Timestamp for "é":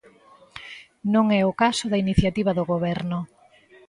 1.39-1.41